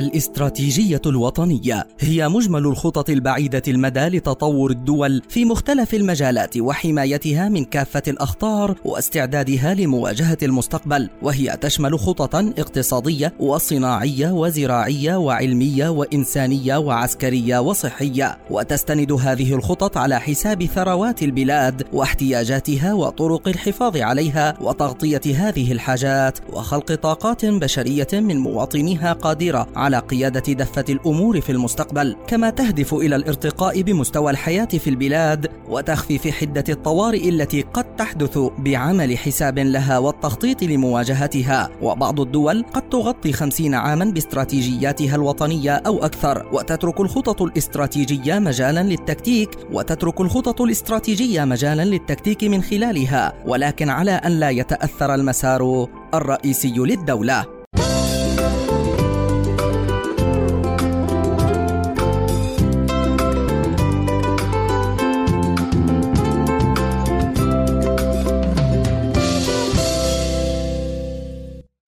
[0.00, 1.86] الاستراتيجية الوطنية.
[2.00, 9.74] هي مجمل الخطط البعيدة المدى لتطور الدول في مختلف المجالات وحمايتها من كافة الأخطار واستعدادها
[9.74, 19.96] لمواجهة المستقبل، وهي تشمل خططا اقتصادية وصناعية وزراعية وعلمية وإنسانية وعسكرية وصحية، وتستند هذه الخطط
[19.96, 28.38] على حساب ثروات البلاد واحتياجاتها وطرق الحفاظ عليها وتغطية هذه الحاجات وخلق طاقات بشرية من
[28.38, 34.90] مواطنيها قادرة على قيادة دفة الأمور في المستقبل، كما تهدف إلى الارتقاء بمستوى الحياة في
[34.90, 42.88] البلاد وتخفيف حدة الطوارئ التي قد تحدث بعمل حساب لها والتخطيط لمواجهتها، وبعض الدول قد
[42.88, 51.44] تغطي خمسين عاما باستراتيجياتها الوطنية أو أكثر، وتترك الخطط الاستراتيجية مجالا للتكتيك، وتترك الخطط الاستراتيجية
[51.44, 57.44] مجالا للتكتيك من خلالها، ولكن على أن لا يتأثر المسار الرئيسي للدولة.